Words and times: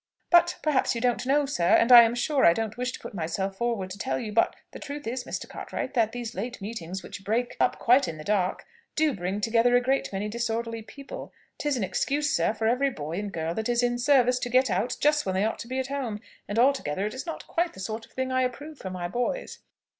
But 0.31 0.57
perhaps 0.63 0.95
you 0.95 0.99
don't 0.99 1.27
know, 1.27 1.45
sir, 1.45 1.75
and 1.75 1.91
I 1.91 2.01
am 2.01 2.15
sure 2.15 2.43
I 2.43 2.53
don't 2.53 2.75
wish 2.75 2.91
to 2.93 2.99
put 2.99 3.13
myself 3.13 3.57
forward 3.57 3.91
to 3.91 3.99
tell 3.99 4.17
you 4.17 4.31
but 4.31 4.55
the 4.71 4.79
truth 4.79 5.05
is, 5.05 5.25
Mr. 5.25 5.47
Cartwright, 5.47 5.93
that 5.93 6.11
these 6.11 6.33
late 6.33 6.59
meetings, 6.59 7.03
which 7.03 7.23
break 7.23 7.55
up 7.59 7.77
quite 7.77 8.07
in 8.07 8.17
the 8.17 8.23
dark, 8.23 8.65
do 8.95 9.13
bring 9.13 9.39
together 9.41 9.75
a 9.75 9.79
great 9.79 10.11
many 10.11 10.27
disorderly 10.27 10.81
people. 10.81 11.31
'Tis 11.59 11.77
an 11.77 11.83
excuse, 11.83 12.35
sir, 12.35 12.51
for 12.51 12.65
every 12.67 12.89
boy 12.89 13.19
and 13.19 13.31
girl 13.31 13.53
that 13.53 13.69
is 13.69 13.83
in 13.83 13.99
service 13.99 14.39
to 14.39 14.49
get 14.49 14.71
out 14.71 14.97
just 14.99 15.27
when 15.27 15.35
they 15.35 15.45
ought 15.45 15.59
to 15.59 15.67
be 15.67 15.77
at 15.77 15.89
home, 15.89 16.19
and 16.47 16.57
altogether 16.57 17.05
it 17.05 17.13
is 17.13 17.27
not 17.27 17.45
quite 17.45 17.73
the 17.73 17.79
sort 17.79 18.03
of 18.03 18.11
thing 18.11 18.31
I 18.31 18.41
approve 18.41 18.79
for 18.79 18.89
my 18.89 19.07
boys." 19.07 19.59